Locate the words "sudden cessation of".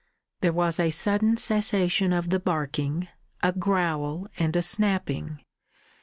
0.89-2.31